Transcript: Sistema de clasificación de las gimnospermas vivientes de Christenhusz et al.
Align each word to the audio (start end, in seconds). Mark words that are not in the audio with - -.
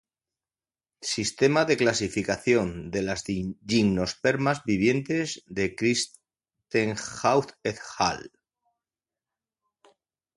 Sistema 1.13 1.63
de 1.67 1.77
clasificación 1.77 2.89
de 2.89 3.03
las 3.03 3.23
gimnospermas 3.23 4.63
vivientes 4.65 5.29
de 5.45 5.75
Christenhusz 5.75 7.49
et 7.71 7.79
al. 8.09 8.19